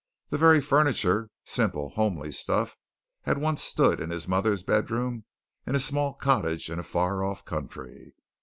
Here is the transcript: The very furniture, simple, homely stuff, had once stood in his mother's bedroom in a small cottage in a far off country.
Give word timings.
The 0.29 0.37
very 0.39 0.61
furniture, 0.61 1.29
simple, 1.45 1.89
homely 1.91 2.31
stuff, 2.31 2.75
had 3.21 3.37
once 3.37 3.61
stood 3.61 3.99
in 3.99 4.09
his 4.09 4.27
mother's 4.27 4.63
bedroom 4.63 5.25
in 5.67 5.75
a 5.75 5.79
small 5.79 6.15
cottage 6.15 6.71
in 6.71 6.79
a 6.79 6.83
far 6.83 7.23
off 7.23 7.45
country. 7.45 8.15